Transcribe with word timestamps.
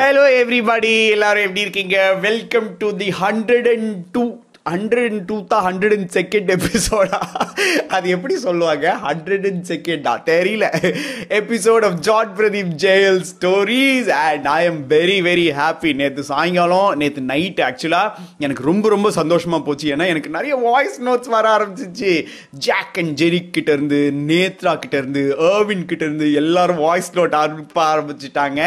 Hello 0.00 0.24
everybody 0.40 0.90
எல்லாரும் 1.14 1.42
எப்படி 1.42 1.60
இருக்கீங்க? 1.60 1.96
Welcome 2.26 2.68
to 2.82 2.88
the 2.96 3.08
hundred 3.22 3.68
and 3.72 3.96
two 4.12 4.22
hundred 4.70 5.08
and 5.10 5.24
two 5.28 5.36
தான் 5.52 5.64
ஹண்ட்ரட் 5.66 5.94
அண்ட் 5.96 6.10
செகண்ட் 6.16 6.50
எபிசோடா 6.54 7.18
அது 7.96 8.06
எப்படி 8.14 8.34
சொல்லுவாங்க? 8.36 8.86
ஹண்ட்ரட் 9.06 9.46
அண்ட் 9.50 9.64
செகண்டா 9.70 10.12
தெரியல. 10.28 10.66
எபிசோட் 11.38 11.84
ஆஃப் 11.88 11.96
ஜாட் 12.08 12.30
Pradeep 12.38 12.70
ஜெயல் 12.84 13.20
stories 13.30 14.10
and 14.26 14.46
I 14.46 14.64
am 14.64 14.78
very 14.88 15.16
very 15.28 15.46
happy 15.60 15.94
நேற்று 15.94 16.22
சாயங்காலம் 16.22 16.92
நேற்று 17.02 17.22
நைட் 17.32 17.62
ஆக்சுவலாக 17.68 18.12
எனக்கு 18.38 18.62
ரொம்ப 18.62 18.88
ரொம்ப 18.88 19.10
சந்தோஷமாக 19.10 19.62
போச்சு. 19.62 19.88
ஏன்னா 19.96 20.08
எனக்கு 20.14 20.32
நிறைய 20.36 20.54
வாய்ஸ் 20.68 21.00
நோட்ஸ் 21.08 21.32
வர 21.36 21.48
ஆரம்பிச்சிச்சு. 21.56 22.12
ஜாக் 22.68 23.02
அண்ட் 23.04 23.20
ஜெரிக் 23.20 23.50
கிட்ட 23.50 23.72
இருந்து 23.72 24.00
நேத்ரா 24.30 24.76
கிட்ட 24.78 24.96
இருந்து 24.96 25.24
ஏர்வின் 25.50 25.84
கிட்ட 25.84 26.04
இருந்து 26.04 26.28
எல்லாரும் 26.42 26.82
வாய்ஸ் 26.86 27.12
நோட் 27.14 27.36
அனுப்ப 27.42 27.84
ஆரம்பிச்சிட்டாங்க. 27.94 28.62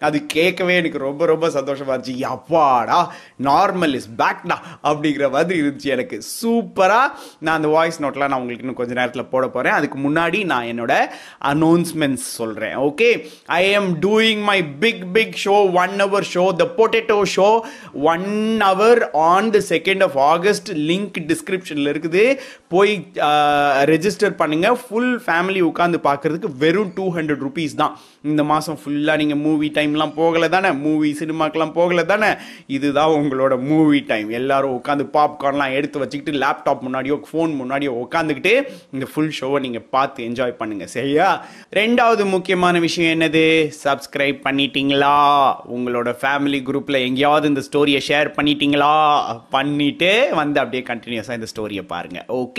அது 0.00 0.26
கேட்கவே 0.26 0.76
எனக்கு 0.76 0.98
ரொம்ப 0.98 1.26
ரொம்ப 1.26 1.50
சந்தோஷமாக 1.50 1.96
இருந்துச்சு. 1.96 2.14
அப்பாடா 2.36 3.12
நார்மல் 3.42 3.94
இஸ் 3.94 4.08
பேக்டா 4.18 4.56
அப்படிங்கிற 4.82 5.30
மாதிரி 5.30 5.60
இருந்துச்சு 5.62 5.88
எனக்கு. 5.96 6.18
சூப்பராக 6.42 7.12
நான் 7.38 7.56
அந்த 7.56 7.68
வாய்ஸ் 7.68 8.02
நோட்லாம் 8.02 8.28
நான் 8.32 8.40
உங்களுக்கு 8.40 8.64
இன்னும் 8.64 8.80
கொஞ்சம் 8.80 8.96
நேரத்தில் 8.96 9.30
போட 9.34 9.48
போகிறேன் 9.48 9.76
அதுக்கு 9.78 9.98
முன்னாடி 9.98 10.44
நான் 10.44 10.66
என்னோட 10.72 10.94
அனௌன்ஸ்மெண்ட்ஸ் 11.52 12.28
சொல்கிறேன் 12.40 12.76
okay 12.88 13.08
I 13.46 13.70
am 13.70 13.90
doing 14.00 14.42
my 14.42 14.58
big 14.64 15.12
big 15.12 15.36
show 15.44 15.56
one 15.82 15.96
hour 16.02 16.28
show 16.34 16.44
the 16.62 16.66
potato 16.76 17.18
show 17.36 17.48
one 17.92 18.28
hour 18.60 19.10
on 19.12 19.50
the 19.50 19.60
second 19.68 20.02
of 20.02 20.18
August 20.18 20.70
link 20.72 21.18
டிஸ்கிரிப்ஷனில் 21.32 21.92
இருக்குது. 21.94 22.24
போய் 22.74 22.92
ரெஜிஸ்டர் 23.92 24.34
பண்ணுங்கள் 24.40 24.76
ஃபுல் 24.84 25.12
ஃபேமிலி 25.24 25.60
உட்காந்து 25.70 25.98
பார்க்கறதுக்கு 26.06 26.48
வெறும் 26.62 26.92
டூ 26.96 27.04
ஹண்ட்ரட் 27.16 27.42
ருபீஸ் 27.46 27.74
தான். 27.80 27.92
இந்த 28.30 28.42
மாதம் 28.50 28.78
ஃபுல்லாக 28.82 29.20
நீங்கள் 29.22 29.40
மூவி 29.46 29.68
டைம்லாம் 29.76 30.14
போகலை 30.20 30.48
தானே? 30.54 30.70
மூவி 30.84 31.10
சினிமாக்கெலாம் 31.20 31.74
போகலை 31.78 32.04
தானே? 32.12 32.30
இதுதான் 32.76 33.14
உங்களோட 33.18 33.54
மூவி 33.70 34.00
டைம் 34.10 34.30
எல்லோரும் 34.38 34.74
உட்காந்து 34.78 35.04
பாப்கார்ன்லாம் 35.16 35.74
எடுத்து 35.78 36.02
வச்சுக்கிட்டு 36.02 36.34
லேப்டாப் 36.44 36.82
முன்னாடியோ 36.86 37.18
ஃபோன் 37.28 37.52
முன்னாடியோ 37.60 37.92
உட்காந்துக்கிட்டு 38.04 38.54
இந்த 38.94 39.06
ஃபுல் 39.12 39.32
ஷோவை 39.38 39.60
நீங்கள் 39.66 39.86
பார்த்து 39.96 40.26
என்ஜாய் 40.28 40.58
பண்ணுங்கள் 40.60 40.92
சரியா? 40.96 41.28
ரெண்டாவது 41.80 42.24
முக்கியமான 42.34 42.74
விஷயம் 42.86 43.12
என்னது? 43.16 43.44
சப்ஸ்கிரைப் 43.84 44.40
பண்ணிட்டீங்களா? 44.48 45.14
உங்களோட 45.76 46.08
ஃபேமிலி 46.22 46.60
குரூப்பில் 46.70 47.02
எங்கேயாவது 47.06 47.52
இந்த 47.52 47.64
ஸ்டோரியை 47.68 48.02
ஷேர் 48.08 48.30
பண்ணிட்டீங்களா? 48.38 48.92
பண்ணிவிட்டு 49.56 50.12
வந்து 50.42 50.60
அப்படியே 50.62 50.84
கண்டினியூஸாக 50.92 51.40
இந்த 51.40 51.50
ஸ்டோரியை 51.52 51.84
பாருங்கள் 51.94 52.26
okay 52.40 52.55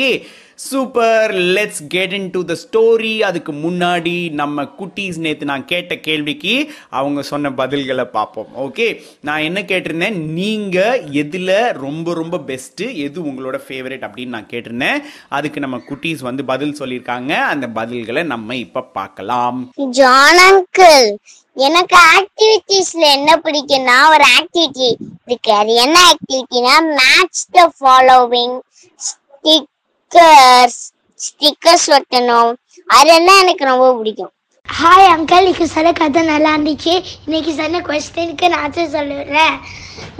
super 0.56 1.32
let's 1.32 1.82
get 1.88 2.14
into 2.30 2.46
the 2.46 2.54
story 2.62 3.20
அதுக்கு 3.20 3.52
முன்னாடி 3.52 4.32
நம்ம 4.32 4.64
குட்டீஸ் 4.64 5.18
நேற்று 5.18 5.46
நான் 5.46 5.66
கேட்ட 5.66 5.96
கேள்விக்கு 5.96 6.72
அவங்க 6.90 7.22
சொன்ன 7.22 7.50
பதில்களை 7.50 8.04
பார்ப்போம். 8.04 8.48
ஓகே 8.66 9.02
நான் 9.22 9.40
என்ன 9.40 9.62
கேட்டிருந்தேன்? 9.62 10.18
நீங்கள் 10.40 11.12
எதில் 11.12 11.74
ரொம்ப 11.74 12.14
ரொம்ப 12.14 12.38
பெஸ்ட்டு 12.38 12.88
எது 12.96 13.22
உங்களோட 13.22 13.60
ஃபேவரட் 13.68 14.08
அப்படின்னு 14.08 14.36
நான் 14.38 14.52
கேட்டிருந்தேன். 14.54 15.00
அதுக்கு 15.30 15.60
நம்ம 15.60 15.78
குட்டீஸ் 15.90 16.20
வந்து 16.20 16.46
பதில் 16.46 16.76
சொல்லியிருக்காங்க. 16.80 17.32
அந்த 17.54 17.68
பதில்களை 17.68 18.24
நம்ம 18.24 18.56
இப்போ 18.56 18.82
பார்க்கலாம். 18.82 19.72
ஜான் 20.00 20.42
அங்கிள் 20.48 21.08
எனக்கு 21.54 21.98
ஆக்டிவிட்டீஸ்ல 22.18 23.06
என்ன 23.18 23.42
பிடிக்கும்னா 23.44 24.00
ஒரு 24.14 24.26
ஆக்டிவிட்டி 24.40 24.90
இருக்கு. 25.28 25.52
அது 25.52 25.74
என்ன 25.76 25.98
ஆக்டிவிட்டினா 26.12 26.76
match 27.02 27.42
the 27.52 27.74
following 27.80 28.60
stick 29.08 29.76
stickers 30.12 30.82
stickers 31.24 31.88
ஒட்டணும் 31.96 32.52
அதெல்லாம் 32.98 33.40
எனக்கு 33.44 33.64
ரொம்ப 33.70 33.88
பிடிக்கும். 33.98 34.32
ஹாய் 34.66 35.08
அங்கிள் 35.14 35.42
இன்னைக்கு 35.42 35.66
சொல்ல 35.74 35.90
கதை 35.98 36.22
நல்லா 36.30 36.52
இருந்துச்சு. 36.56 36.94
இன்னைக்கு 37.26 37.52
சொன்ன 37.58 37.82
கொஸ்டினுக்கு 37.88 38.50
நான் 38.54 38.64
ஆன்சர் 38.66 38.94
சொல்லுறேன். 38.96 39.58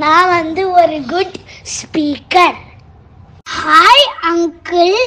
நான் 0.04 0.28
வந்து 0.34 0.64
ஒரு 0.80 0.98
good 1.14 1.38
speaker 1.76 2.58
hi 3.60 4.06
uncle 4.34 4.98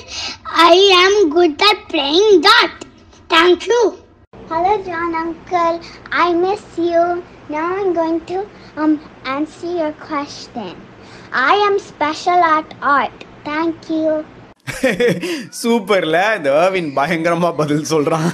I 0.71 0.79
am 1.03 1.21
good 1.37 1.67
at 1.71 1.85
playing 1.93 2.33
dad 2.49 2.81
thank you 3.37 3.81
hello 4.53 4.75
John 4.91 5.15
uncle 5.25 5.79
I 6.25 6.29
miss 6.47 6.69
you 6.89 7.05
நான் 7.55 7.79
I'm 7.79 7.95
going 8.01 8.21
am 8.33 8.45
um 8.83 8.93
answer 9.37 9.71
your 9.81 9.95
question. 10.09 10.75
I 11.47 11.65
am 11.69 11.79
special 11.93 12.43
at 12.57 12.71
art. 12.99 13.19
Thank 13.49 13.91
you. 13.97 14.11
சூப்பர்ல. 15.63 16.37
இந்த 16.37 16.51
Irwin 16.53 16.97
பயங்கரமா 16.97 17.53
பதில் 17.57 17.87
சொல்றான். 17.91 18.29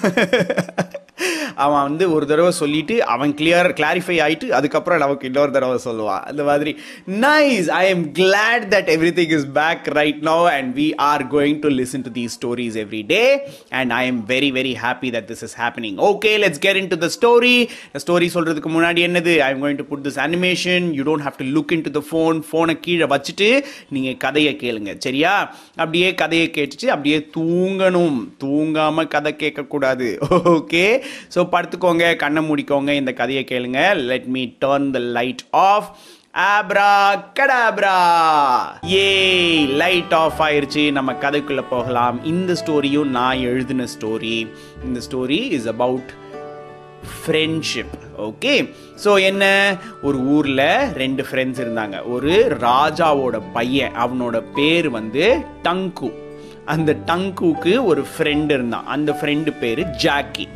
அவன் 1.57 1.83
வந்து 1.83 2.13
ஒரு 2.13 2.27
தடவை 2.27 2.51
சொல்லிட்டு 2.51 3.05
அவன் 3.05 3.35
கிளியர் 3.35 3.69
கிளாரிஃபை 3.81 4.17
ஆயிட்டு 4.27 4.49
அதுக்கப்புறம் 4.49 4.99
நமக்கு 4.99 5.27
இன்னொரு 5.27 5.51
தடவை 5.51 5.79
சொல்லுவான். 5.85 6.23
அந்த 6.31 6.43
மாதிரி. 6.43 6.73
Nice 7.21 7.69
I 7.69 7.89
am 7.89 8.13
glad 8.13 8.67
that 8.71 8.91
everything 9.19 9.35
is 9.39 9.47
back 9.53 9.85
right 9.85 10.23
no 10.23 10.39
and 10.53 10.77
we 10.79 10.93
are 10.97 11.27
going 11.27 11.59
to 11.59 11.69
listen 11.69 12.05
to 12.07 12.11
these 12.21 12.37
stories 12.39 12.77
every 12.85 13.03
day 13.07 13.41
and 13.71 13.91
I 13.91 14.07
am 14.07 14.25
very 14.27 14.51
very 14.59 14.75
happy 14.85 15.11
that 15.17 15.29
this 15.33 15.45
is 15.49 15.57
happening 15.61 15.99
okay 16.11 16.33
let's 16.45 16.59
get 16.59 16.77
into 16.89 16.99
the 16.99 17.09
story 17.19 17.69
story 18.07 18.29
சொல்றதுக்கு 18.35 18.71
முன்னாடி 18.77 19.03
என்னது? 19.09 19.39
I 19.39 19.51
am 19.51 19.65
going 19.65 19.77
to 19.77 19.85
put 19.85 20.07
this 20.07 20.19
animation 20.19 20.93
you 20.93 21.03
don't 21.05 21.27
have 21.27 21.37
to 21.37 21.45
look 21.45 21.73
into 21.83 21.91
the 21.91 22.03
phone 22.11 22.43
ஃபோனை 22.53 22.79
கீழே 22.81 23.05
வச்சுட்டு 23.05 23.65
நீங்கள் 23.89 24.17
கதையை 24.17 24.57
கேளுங்க. 24.61 24.95
சரியா? 24.99 25.55
அப்படியே 25.77 26.15
கதையை 26.15 26.51
கேட்டுட்டு 26.55 26.87
அப்படியே 26.87 27.31
தூங்கணும். 27.37 28.19
தூங்காமல் 28.45 29.09
கதை 29.09 29.35
கேட்கக்கூடாது. 29.39 30.09
ஓகே 30.57 31.03
ஸோ 31.35 31.46
படுத்துக்கோங்க 31.55 32.05
கண்ணை 32.23 32.43
மூடிக்கோங்க 32.49 32.93
இந்த 33.01 33.13
கதையை 33.23 33.45
கேளுங்க. 33.51 33.81
Let 34.11 34.29
me 34.37 34.45
turn 34.65 34.91
the 34.97 35.01
light 35.19 35.45
off 35.51 35.89
abracadabra 37.39 37.97
A 38.93 39.07
light 39.83 40.15
off 40.23 40.41
ஆயிருச்சு. 40.47 40.85
நம்ம 40.99 41.13
கதைக்குள்ளே 41.25 41.65
போகலாம். 41.71 42.19
இந்த 42.33 42.57
ஸ்டோரியும் 42.65 43.13
நான் 43.19 43.43
எழுதின 43.51 43.87
ஸ்டோரி 43.95 44.37
இந்த 44.85 45.01
story 45.09 45.41
is 45.59 45.69
about 45.75 46.13
friendship 47.15 47.95
okay 48.29 48.53
so 49.05 49.11
என்ன? 49.31 49.45
ஒரு 50.03 50.19
ஊரில் 50.35 50.69
ரெண்டு 51.03 51.23
ஃப்ரெண்ட்ஸ் 51.29 51.61
இருந்தாங்க. 51.65 51.97
ஒரு 52.15 52.35
ராஜாவோட 52.61 53.37
பையன் 53.57 53.97
அவனோட 54.05 54.37
பேர் 54.55 54.89
வந்து 54.91 55.27
டங்கு. 55.67 56.11
அந்த 56.75 56.93
டங்குக்கு 57.09 57.73
ஒரு 57.91 58.03
ஃப்ரெண்டு 58.13 58.53
இருந்தான். 58.59 58.87
அந்த 58.95 59.11
ஃப்ரெண்டு 59.21 59.51
பேர் 59.61 59.83
ஜாக்கி 60.05 60.47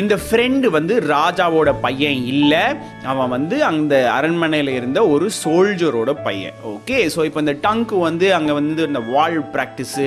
இந்த 0.00 0.14
ஃப்ரெண்டு 0.24 0.66
வந்து 0.76 0.94
ராஜாவோட 1.12 1.70
பையன் 1.84 2.20
இல்லை. 2.32 2.62
அவன் 3.10 3.30
வந்து 3.34 3.56
அந்த 3.68 3.94
அரண்மனையில் 4.14 4.70
இருந்த 4.78 5.00
ஒரு 5.14 5.26
சோல்ஜரோட 5.42 6.10
பையன். 6.26 6.56
ஓகே 6.72 6.96
ஸோ 7.14 7.20
இப்போ 7.28 7.40
இந்த 7.44 7.54
டங்கு 7.66 7.96
வந்து 8.06 8.26
அங்கே 8.38 8.54
வந்து 8.58 8.82
இந்த 8.90 9.00
வால் 9.12 9.38
ப்ராக்டிஸு 9.54 10.06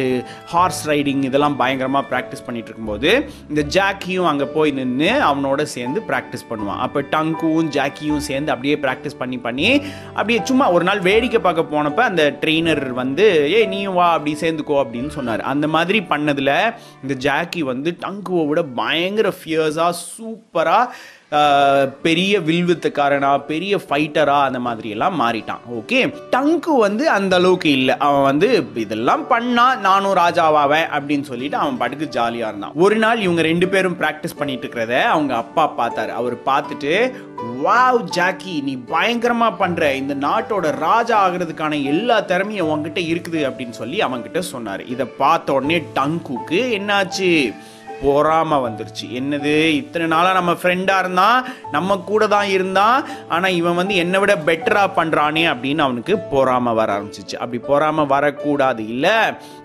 ஹார்ஸ் 0.53 0.81
ரைடிங் 0.92 1.22
இதெல்லாம் 1.30 1.58
பயங்கரமாக 1.62 2.09
ப்ராக்டிஸ் 2.12 2.46
பண்ணிட்டு 2.48 2.70
இருக்கும்போது 2.72 3.12
இந்த 3.52 3.64
ஜாக்கியும் 3.78 4.30
அங்கே 4.31 4.48
போய் 4.56 4.74
நின்று 4.80 5.12
அவனோட 5.30 5.62
சேர்ந்து 5.75 6.02
ப்ராக்டிஸ் 6.09 6.46
பண்ணுவான். 6.52 6.81
அப்போ 6.88 7.02
டங்குவும் 7.14 7.72
ஜாக்கியும் 7.78 8.25
சேர்ந்து 8.30 8.54
அப்படியே 8.56 8.78
ப்ராக்டிஸ் 8.86 9.19
பண்ணி 9.22 9.40
பண்ணி 9.48 9.69
அப்படியே 10.18 10.40
சும்மா 10.52 10.68
ஒரு 10.78 10.86
நாள் 10.90 11.06
வேடிக்கை 11.09 11.42
பார்க்க 11.48 11.74
போனப்போ 11.75 12.04
அந்த 12.09 12.25
ட்ரெயினர் 12.44 12.84
வந்து 13.02 13.28
ஏ 13.56 13.62
நீயும் 13.75 13.98
வா 14.02 14.09
அப்படி 14.18 14.36
சேர்ந்துக்கோ 14.44 14.78
அப்படின்னு 14.84 15.14
சொன்னார். 15.18 15.46
அந்த 15.54 15.66
மாதிரி 15.78 16.02
பண்ணதில் 16.14 16.54
இந்த 17.04 17.14
ஜாக்கி 17.28 17.64
வந்து 17.72 17.90
டங்குவை 18.06 18.46
விட 18.52 18.62
பயங்கர 18.81 19.28
ஃபியர்ஸாக 19.78 19.94
சூப்பராக 20.16 21.96
பெரிய 22.06 22.34
வில்வித்துக்காரனா 22.50 23.32
பெரிய 23.50 23.74
ஃபைட்டரா 23.88 24.38
அந்த 24.48 24.60
மாதிரியெல்லாம் 24.68 25.18
மாறிட்டான். 25.22 25.64
ஓகே 25.78 26.00
டங்கு 26.36 26.74
வந்து 26.86 27.04
அந்த 27.16 27.34
அளவுக்கு 27.40 27.70
இல்லை. 27.80 27.96
அவன் 28.08 28.28
வந்து 28.30 28.50
இதெல்லாம் 28.84 29.24
பண்ணா 29.34 29.66
நானும் 29.88 30.16
ராஜாவாவேன் 30.22 30.88
அப்படின்னு 30.98 31.30
சொல்லிட்டு 31.32 31.58
அவன் 31.64 31.80
பாட்டுக்கு 31.82 32.08
ஜாலியாக 32.18 32.52
இருந்தான். 32.52 32.78
ஒரு 32.86 32.98
நாள் 33.04 33.24
இவங்க 33.26 33.44
ரெண்டு 33.50 33.70
பேரும் 33.74 34.00
ப்ராக்டிஸ் 34.04 34.40
பண்ணிட்டு 34.42 34.66
இருக்கிறத 34.68 34.96
அவங்க 35.14 35.36
அப்பா 35.44 35.66
பார்த்தாரு. 35.82 36.14
அவர் 36.22 36.38
பார்த்துட்டு 36.50 36.94
வாவ் 37.66 38.02
ஜாக்கி 38.18 38.56
நீ 38.68 38.74
பயங்கரமாக 38.96 39.60
பண்ணுற 39.63 39.84
இந்த 40.01 40.13
நாட்டோட 40.28 40.68
ராஜா 40.88 41.16
ஆகிறதுக்கான 41.25 41.84
எல்லா 41.94 42.19
திறமையும் 42.31 42.69
உங்ககிட்ட 42.74 43.01
இருக்குது 43.13 43.42
அப்படின்னு 43.50 43.75
சொல்லி 43.81 44.00
அவன்கிட்ட 44.07 44.42
சொன்னார். 44.54 44.84
இதை 44.96 45.07
பார்த்த 45.24 45.57
உடனே 45.60 45.80
டங்குக்கு 46.00 46.62
என்னாச்சு? 46.80 47.31
பொறாம 48.04 48.60
வந்துருச்சு. 48.66 49.06
என்னது? 49.14 49.68
இத்தனை 49.68 50.08
நாளாக 50.08 50.34
நம்ம 50.34 50.52
ஃப்ரெண்டாக 50.52 51.00
இருந்தான் 51.00 51.46
நம்ம 51.72 51.98
கூட 51.98 52.28
தான் 52.28 52.48
இருந்தான் 52.48 53.04
ஆனால் 53.30 53.52
இவன் 53.52 53.76
வந்து 53.76 53.96
என்னை 53.96 54.20
விட 54.20 54.36
பெட்டராக 54.36 54.90
பண்ணுறானே 54.96 55.44
அப்படின்னு 55.54 55.78
அவனுக்கு 55.78 56.16
பொறாம 56.32 56.74
வர 56.74 57.00
ஆரம்பிச்சிச்சு. 57.00 57.36
அப்படி 57.40 57.62
பொறாம 57.68 58.08
வரக்கூடாது 58.08 58.88
இல்லை 58.88 59.18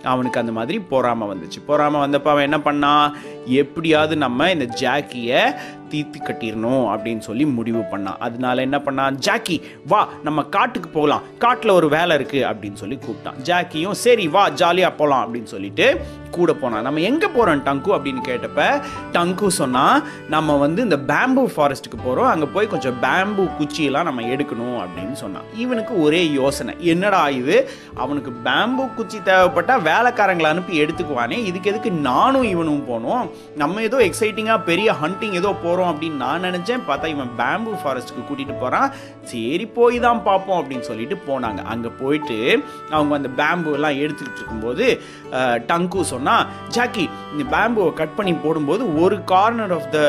அவனுக்கு 0.02 0.40
அந்த 0.40 0.52
மாதிரி 0.52 0.79
பொறாம 0.90 1.29
வந்துச்சு. 1.32 1.61
பொறாம 1.69 2.00
வந்தப்போ 2.05 2.31
அவன் 2.34 2.50
என்ன 2.50 2.58
பண்ணான்? 2.64 3.12
எப்படியாவது 3.46 4.17
நம்ம 4.17 4.50
இந்த 4.50 4.64
ஜாக்கியை 4.81 5.43
தீர்த்து 5.92 6.20
கட்டிடணும் 6.28 6.84
அப்படின்னு 6.94 7.24
சொல்லி 7.28 7.46
முடிவு 7.58 7.82
பண்ணான் 7.92 8.20
அதனால 8.26 8.66
என்ன 8.68 8.80
பண்ணான் 8.86 9.20
ஜாக்கி 9.26 9.58
வா 9.92 10.00
நம்ம 10.28 10.40
காட்டுக்கு 10.56 10.90
போகலாம். 10.98 11.26
காட்டில் 11.44 11.76
ஒரு 11.78 11.88
வேலை 11.96 12.16
இருக்குது 12.18 12.48
அப்படின்னு 12.50 12.80
சொல்லி 12.82 12.98
கூப்பிட்டான். 13.04 13.38
ஜாக்கியும் 13.50 14.00
சரி 14.06 14.26
வா 14.34 14.44
ஜாலியாக 14.62 14.98
போகலாம் 15.00 15.24
அப்படின்னு 15.24 15.52
சொல்லிட்டு 15.54 15.86
கூட 16.36 16.50
போனான். 16.60 16.84
நம்ம 16.86 17.00
எங்கே 17.08 17.28
போகிறோம் 17.34 17.62
டங்கு 17.64 17.90
அப்படின்னு 17.94 18.20
கேட்டப்ப 18.28 18.60
டங்கு 19.16 19.46
சொன்னால் 19.56 20.02
நம்ம 20.34 20.54
வந்து 20.62 20.80
இந்த 20.86 20.98
பேம்பு 21.10 21.42
ஃபாரஸ்ட்டுக்கு 21.54 21.98
போகிறோம் 22.04 22.28
அங்கே 22.32 22.46
போய் 22.54 22.70
கொஞ்சம் 22.74 22.96
பேம்பு 23.02 23.42
குச்சியெல்லாம் 23.58 24.08
நம்ம 24.08 24.22
எடுக்கணும் 24.34 24.78
அப்படின்னு 24.84 25.16
சொன்னான். 25.22 25.48
இவனுக்கு 25.62 25.94
ஒரே 26.04 26.22
யோசனை. 26.38 26.74
என்னடா 26.92 27.20
இது? 27.40 27.56
அவனுக்கு 28.04 28.32
பேம்பு 28.46 28.86
குச்சி 28.94 29.18
தேவைப்பட்டால் 29.28 29.84
வேலைக்காரங்களை 29.90 30.48
அனுப்பி 30.52 30.80
எடுத்துக்குவானே. 30.84 31.38
இதுக்கு 31.50 31.70
எதுக்கு 31.72 31.90
நானும் 32.08 32.48
இவனும் 32.54 32.82
போனோம்? 32.90 33.26
நம்ம 33.62 33.82
ஏதோ 33.88 34.00
எக்ஸைட்டிங்காக 34.08 34.66
பெரிய 34.70 34.94
ஹண்டிங் 35.02 35.36
ஏதோ 35.40 35.52
போகிறோம் 35.64 35.81
அப்படின்னு 35.90 36.23
நான் 36.25 36.44
நினச்சேன். 36.49 36.82
பார்த்தா 36.88 37.12
இவன் 37.14 37.32
பேம்பு 37.40 37.73
ஃபாரஸ்ட்டுக்கு 37.82 38.26
கூட்டிகிட்டு 38.29 38.56
போகிறான் 38.62 38.88
சரி 39.32 39.67
போய் 39.79 39.96
தான் 40.06 40.23
பார்ப்போம் 40.29 40.58
அப்படின்னு 40.61 40.88
சொல்லிட்டு 40.90 41.19
போனாங்க. 41.29 41.61
அங்கே 41.73 41.90
போயிட்டு 42.02 42.38
அவங்க 42.94 43.12
அந்த 43.20 43.31
பேம்புலாம் 43.40 43.79
எல்லாம் 43.81 44.00
எடுத்துக்கிட்டு 44.05 44.40
இருக்கும்போது 44.40 44.87
டங்கு 45.70 46.00
சொன்னால் 46.12 46.46
ஜாக்கி 46.76 47.05
இந்த 47.32 47.44
பேம்புவை 47.55 47.90
கட் 48.00 48.17
பண்ணி 48.19 48.34
போடும்போது 48.44 48.82
ஒரு 49.02 49.17
கார்னர் 49.32 49.75
ஆஃப் 49.79 49.90
த 49.96 50.00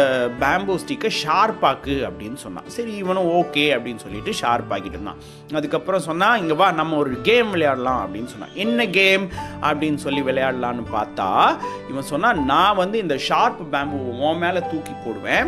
பேம்பு 0.44 0.74
ஸ்டிக்கை 0.84 1.12
ஷார்ப்பாக்கு 1.22 1.96
அப்படின்னு 2.10 2.40
சொன்னான். 2.46 2.70
சரி 2.75 2.94
இவனும் 3.04 3.30
ஓகே 3.40 3.66
அப்படின்னு 3.75 4.04
சொல்லிட்டு 4.06 4.34
ஷார்ப் 4.42 4.74
ஆக்கிட்டு 4.75 4.98
இருந்தான். 4.98 5.22
அதுக்கப்புறம் 5.60 6.06
சொன்னால் 6.10 6.40
இங்கே 6.42 6.56
வா 6.62 6.68
நம்ம 6.81 6.98
ஒரு 7.04 7.14
கேம் 7.30 7.52
விளையாடலாம் 7.56 8.02
அப்படின்னு 8.06 8.31
சொன்னான். 8.34 8.56
என்ன 8.64 8.88
கேம் 9.00 9.25
அப்படின்னு 9.68 10.00
சொல்லி 10.06 10.22
விளையாடலான்னு 10.30 10.86
பார்த்தா 10.98 11.30
இவன் 11.92 12.10
சொன்னால் 12.12 12.42
நான் 12.52 12.80
வந்து 12.81 12.98
இந்த 13.06 13.16
ஷார்ப் 13.28 13.62
பேம்பு 13.75 14.00
உன் 14.28 14.42
மேலே 14.44 14.62
தூக்கி 14.72 14.94
போடுவேன். 15.06 15.48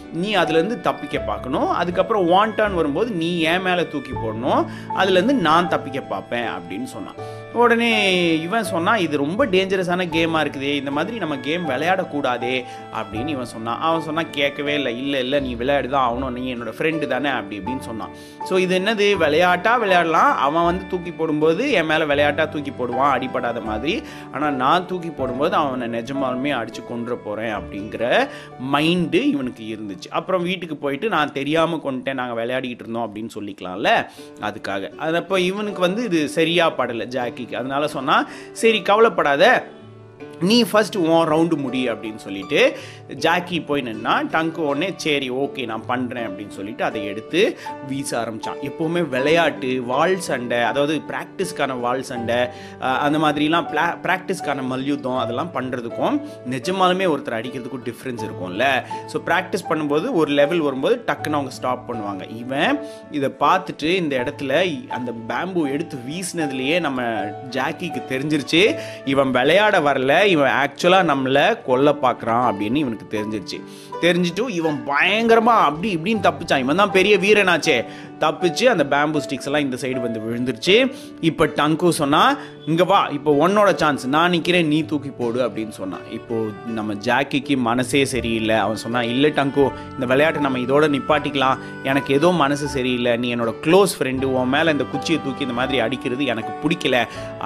நீ 0.13 0.35
அதுலேருந்து 0.35 0.81
தப்பிக்க 0.81 1.19
பார்க்கணும். 1.19 1.69
அதுக்கப்புறம் 1.69 2.29
வாண்டான் 2.29 2.73
வரும்போது 2.73 3.11
நீ 3.11 3.39
என் 3.39 3.61
மேலே 3.61 3.87
தூக்கி 3.87 4.11
போடணும். 4.11 4.65
அதுலேருந்து 4.97 5.33
நான் 5.33 5.69
தப்பிக்க 5.69 6.01
பார்ப்பேன் 6.01 6.47
அப்படின்னு 6.47 6.83
சொன்னான். 6.83 7.39
உடனே 7.53 8.39
இவன் 8.41 8.63
சொன்னான் 8.63 8.97
இது 8.97 9.17
ரொம்ப 9.17 9.45
டேஞ்சரஸான 9.45 10.05
கேமாக 10.05 10.45
இருக்குதே. 10.45 10.75
இந்த 10.75 10.91
மாதிரி 10.91 11.17
நம்ம 11.17 11.37
கேம் 11.37 11.69
விளையாடக்கூடாதே. 11.69 12.63
அப்படின்னு 12.93 13.27
இவன் 13.27 13.45
சொன்னான். 13.45 13.81
அவன் 13.81 14.01
சொன்னால் 14.01 14.29
கேட்கவே 14.29 14.73
இல்லை. 14.73 14.97
இல்லை 14.97 15.19
இல்லை. 15.19 15.39
நீ 15.39 15.55
விளையாடுதான் 15.55 16.11
ஆகணும். 16.11 16.29
நீ 16.29 16.55
என்னோட 16.55 16.73
ஃப்ரெண்டு 16.77 17.07
தானே. 17.07 17.29
அப்படி 17.29 17.59
இப்படின்னு 17.59 17.79
சொன்னான். 17.79 18.09
ஸோ 18.49 18.57
இது 18.57 18.79
என்னது? 18.79 19.17
விளையாட்டாக 19.17 19.77
விளையாடலாம்? 19.77 20.37
அவன் 20.37 20.63
வந்து 20.63 20.87
தூக்கி 20.87 21.11
போடும்போது 21.11 21.71
என் 21.71 21.85
மேலே 21.85 22.03
விளையாட்டாக 22.03 22.49
தூக்கி 22.49 22.71
போடுவான்? 22.71 23.13
அடிபடாத 23.17 23.63
மாதிரி. 23.63 24.03
ஆனால் 24.33 24.53
நான் 24.53 24.87
தூக்கி 24.87 25.09
போடும்போது 25.09 25.55
அவனை 25.55 26.01
நிஜமாலுமே 26.01 26.51
அடித்து 26.51 26.87
கொண்டு 26.87 27.17
போகிறேன் 27.17 27.55
அப்படிங்கிற 27.55 28.27
மைண்டு 28.73 29.13
இவனுக்கு 29.13 29.63
இருந்துச்சு. 29.63 30.00
அப்புறம் 30.09 30.43
வீட்டுக்கு 30.43 30.75
போயிட்டு 30.75 31.09
நான் 31.09 31.31
தெரியாமல் 31.31 31.79
கொண்டுட்டேன். 31.79 32.13
நாங்கள் 32.13 32.45
விளையாடிக்கிட்டு 32.45 32.79
இருந்தோம் 32.79 33.15
அப்படின்னு 33.15 33.29
சொல்லிக்கலாம்ல? 33.39 34.07
அதுக்காக. 34.41 34.95
அது 34.95 35.17
அப்போ 35.17 35.39
இவனுக்கு 35.39 35.79
வந்து 35.79 36.03
இது 36.03 36.29
சரியா 36.29 36.71
படலை 36.71 37.07
ஜாக்கிக்கு. 37.07 37.55
அதனால 37.55 37.87
சொன்னால் 37.87 38.27
சரி 38.51 38.81
கவலைப்படாத. 38.81 39.67
நீ 40.49 40.57
ஃபர்ஸ்ட் 40.69 40.97
உன் 41.03 41.25
ரவுண்டு 41.31 41.55
முடி 41.63 41.81
அப்படின்னு 41.91 42.21
சொல்லிட்டு 42.25 42.59
ஜாக்கி 43.25 43.57
போய் 43.69 43.85
நின்னா 43.87 44.13
டங்கு 44.35 44.61
உடனே 44.69 44.89
சரி 45.03 45.27
ஓகே 45.43 45.65
நான் 45.71 45.85
பண்ணுறேன் 45.91 46.27
அப்படின்னு 46.29 46.53
சொல்லிட்டு 46.57 46.83
அதை 46.89 47.01
எடுத்து 47.11 47.41
வீச 47.89 48.09
ஆரம்பித்தான் 48.21 48.61
எப்போவுமே 48.69 49.01
விளையாட்டு 49.15 49.71
வால் 49.91 50.17
சண்டை 50.29 50.59
அதாவது 50.69 50.95
ப்ராக்டிஸ்க்கான 51.11 51.79
வால் 51.85 52.03
சண்டை 52.11 52.39
அந்த 53.05 53.17
மாதிரிலாம் 53.25 53.67
ப்ளா 53.71 53.85
ப்ராக்டிஸ்க்கான 54.05 54.65
மல்யுத்தம் 54.71 55.21
அதெல்லாம் 55.23 55.53
பண்ணுறதுக்கும் 55.57 56.17
நிஜமாலுமே 56.55 57.07
ஒருத்தர் 57.13 57.37
அடிக்கிறதுக்கும் 57.39 57.85
டிஃப்ரென்ஸ் 57.89 58.23
இருக்கும்ல. 58.27 58.65
ஸோ 59.13 59.19
ப்ராக்டிஸ் 59.29 59.67
பண்ணும்போது 59.69 60.07
ஒரு 60.21 60.31
லெவல் 60.41 60.65
வரும்போது 60.67 60.97
டக்குன்னு 61.09 61.39
அவங்க 61.39 61.53
ஸ்டாப் 61.59 61.87
பண்ணுவாங்க. 61.89 62.23
இவன் 62.41 62.79
இதை 63.17 63.29
பார்த்துட்டு 63.45 63.89
இந்த 64.01 64.13
இடத்துல 64.23 64.53
அந்த 64.97 65.11
பேம்பு 65.29 65.61
எடுத்து 65.75 65.97
வீசினதுலேயே 66.09 66.79
நம்ம 66.87 67.01
ஜாக்கிக்கு 67.57 68.03
தெரிஞ்சிருச்சு 68.13 68.63
இவன் 69.13 69.31
விளையாட 69.37 69.75
வரல 69.89 70.13
இவன் 70.31 70.55
ஆக்சுவலாக 70.63 71.09
நம்மளை 71.11 71.45
கொல்ல 71.65 71.91
பார்க்குறான் 72.01 72.45
அப்படின்னு 72.49 72.81
இவனுக்கு 72.83 73.07
தெரிஞ்சிருச்சு. 73.11 73.59
தெரிஞ்சிட்டும் 74.05 74.53
இவன் 74.59 74.77
பயங்கரமா 74.91 75.55
அப்படி 75.67 75.89
இப்படின்னு 75.97 76.25
தப்பிச்சான். 76.27 76.63
இவன் 76.65 76.81
தான் 76.83 76.95
பெரிய 76.97 77.15
வீரனாச்சே. 77.25 77.77
தப்பிச்சு 78.23 78.65
அந்த 78.71 78.83
பேம்பு 78.89 79.19
ஸ்டிக்ஸ் 79.25 79.47
எல்லாம் 79.49 79.63
இந்த 79.65 79.77
சைடு 79.81 79.99
வந்து 80.05 80.19
விழுந்துருச்சு. 80.25 80.75
இப்போ 81.29 81.43
டங்கு 81.59 81.87
சொன்னா 81.99 82.23
இங்க 82.71 82.83
வா 82.89 82.99
இப்போ 83.17 83.31
உன்னோட 83.43 83.69
சான்ஸ் 83.81 84.03
நான் 84.15 84.33
நிற்கிறேன் 84.35 84.67
நீ 84.73 84.79
தூக்கி 84.89 85.11
போடு 85.19 85.39
அப்படின்னு 85.45 85.73
சொன்னான். 85.79 86.03
இப்போ 86.17 86.35
நம்ம 86.77 86.93
ஜாக்கிக்கு 87.07 87.55
மனசே 87.69 88.01
சரியில்லை. 88.13 88.57
அவன் 88.65 88.81
சொன்னான் 88.83 89.07
இல்லை 89.13 89.29
டங்கு 89.39 89.63
இந்த 89.95 90.07
விளையாட்டை 90.11 90.43
நம்ம 90.47 90.59
இதோட 90.65 90.87
நிப்பாட்டிக்கலாம். 90.95 91.57
எனக்கு 91.89 92.11
ஏதோ 92.17 92.31
மனசு 92.43 92.67
சரியில்லை. 92.75 93.13
நீ 93.23 93.29
என்னோட 93.35 93.53
க்ளோஸ் 93.65 93.95
ஃப்ரெண்டு 93.99 94.29
உன் 94.35 94.53
மேலே 94.55 94.75
இந்த 94.77 94.87
குச்சியை 94.93 95.19
தூக்கி 95.25 95.45
இந்த 95.47 95.57
மாதிரி 95.61 95.79
அடிக்கிறது 95.85 96.29
எனக்கு 96.35 96.53
பிடிக்கல 96.63 96.99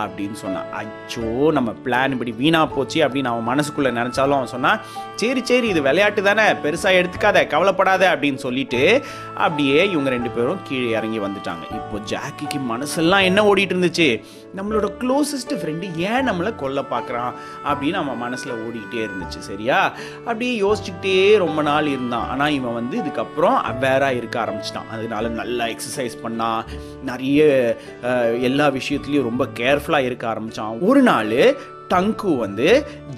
அப்படின்னு 0.03 0.37
சொன்னான். 0.43 0.67
அச்சோ 0.81 1.25
நம்ம 1.59 1.71
பிளான் 1.87 2.15
இப்படி 2.17 2.33
வீணா 2.41 2.63
போச்சு 2.75 2.99
அப்படின்னு 3.07 3.33
அவன் 3.33 3.49
மனசுக்குள்ளே 3.51 3.93
நினச்சாலும் 4.01 4.39
அவன் 4.39 4.53
சொன்னான் 4.55 4.81
சரி 5.23 5.43
சரி 5.51 5.67
இது 5.75 5.81
விளையாட்டு 5.89 6.21
தானே. 6.29 6.44
பெருசா 6.63 6.91
எடுத்துக்காத 6.99 7.47
கவலைப்படாத 7.47 8.15
அப்படின்னு 8.15 8.35
சொல்லிட்டு 8.35 9.03
அப்படியே 9.35 9.89
இவங்க 9.89 10.09
ரெண்டு 10.09 10.29
பேரும் 10.29 10.59
கீழே 10.63 10.89
இறங்கி 10.89 11.19
வந்துட்டாங்க. 11.19 11.63
இப்போ 11.71 11.97
ஜாக்கிக்கு 12.11 12.59
மனசெல்லாம் 12.71 13.23
என்ன 13.23 13.53
ஓடிட்டு 13.53 13.75
இருந்துச்சு? 13.75 14.23
நம்மளோட 14.55 14.87
க்ளோசஸ்ட் 14.99 15.53
ஃப்ரெண்டு 15.61 15.87
ஏன் 15.95 16.29
நம்மளை 16.29 16.55
கொல்ல 16.55 16.81
பார்க்குறான்? 16.91 17.33
அப்படின்னு 17.67 17.99
நம்ம 17.99 18.13
மனசில் 18.15 18.53
ஓடிக்கிட்டே 18.53 19.01
இருந்துச்சு. 19.07 19.39
சரியா? 19.39 19.93
அப்படியே 20.15 20.53
யோசிச்சுக்கிட்டே 20.61 21.37
ரொம்ப 21.37 21.61
நாள் 21.61 21.87
இருந்தான். 21.87 22.29
ஆனால் 22.29 22.51
இவன் 22.51 22.73
வந்து 22.73 22.97
இதுக்கப்புறம் 23.01 23.57
அவேராக 23.71 24.13
இருக்க 24.13 24.35
ஆரம்பிச்சிட்டான். 24.45 24.89
அதனால 24.91 25.27
நல்லா 25.27 25.65
எக்ஸசைஸ் 25.65 26.17
பண்ணான் 26.23 26.63
நிறைய 27.03 27.43
எல்லா 28.41 28.67
விஷயத்துலையும் 28.69 29.29
ரொம்ப 29.29 29.47
கேர்ஃபுல்லாக 29.59 30.09
இருக்க 30.09 30.33
ஆரம்பிச்சான். 30.33 30.79
ஒரு 30.81 31.01
நாள் 31.01 31.23
டங்கு 31.93 32.37
வந்து 32.37 32.67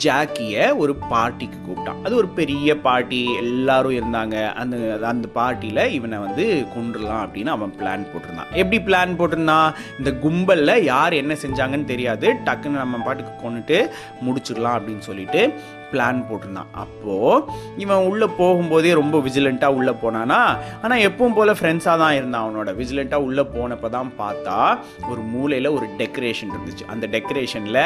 ஜாக்கியை 0.04 0.78
ஒரு 0.78 0.94
பார்ட்டிக்கு 1.12 1.58
கூப்பிட்டான். 1.66 2.02
அது 2.04 2.16
ஒரு 2.16 2.28
பெரிய 2.28 2.80
பார்ட்டி 2.80 3.36
எல்லாரும் 3.36 3.92
இருந்தாங்க. 3.92 4.54
அந்த 4.54 5.00
அந்த 5.08 5.28
பார்ட்டியில் 5.36 5.92
இவனை 5.92 6.18
வந்து 6.18 6.66
கொண்டுடலாம் 6.76 7.24
அப்படின்னு 7.26 7.46
அவன் 7.46 7.74
பிளான் 7.80 8.06
போட்டிருந்தான். 8.12 8.52
எப்படி 8.54 8.80
பிளான் 8.80 9.18
போட்டிருந்தான்? 9.20 9.72
இந்த 9.98 10.14
கும்பலில் 10.14 10.84
யார் 10.84 11.14
என்ன 11.14 11.34
செஞ்சாங்கன்னு 11.34 11.86
தெரியாது. 11.86 12.30
டக்குன்னு 12.46 12.84
நம்ம 12.84 12.98
பாட்டுக்கு 12.98 13.34
கொண்டுட்டு 13.46 13.80
முடிச்சிடலாம் 14.26 14.78
அப்படின்னு 14.78 15.00
சொல்லிட்டு 15.00 15.54
பிளான் 15.92 16.24
போட்டிருந்தான். 16.30 16.72
அப்போது 16.72 17.44
இவன் 17.78 18.06
உள்ளே 18.08 18.26
போகும்போதே 18.26 18.94
ரொம்ப 18.94 19.18
விஜிலண்ட்டாக 19.18 19.78
உள்ளே 19.80 19.92
போனானா? 19.92 20.40
ஆனால் 20.82 21.04
எப்பவும் 21.10 21.36
போல் 21.36 21.58
ஃப்ரெண்ட்ஸாக 21.60 22.02
தான் 22.04 22.16
இருந்தான் 22.16 22.46
அவனோட. 22.46 22.72
விஜிலண்ட்டாக 22.82 23.28
உள்ளே 23.28 23.42
போனப்போ 23.42 23.90
தான் 23.90 24.12
பார்த்தா 24.20 24.58
ஒரு 25.10 25.22
மூலையில் 25.22 25.76
ஒரு 25.78 25.88
டெக்கரேஷன் 25.98 26.54
இருந்துச்சு. 26.56 26.86
அந்த 26.88 27.08
டெக்கரேஷனில் 27.08 27.84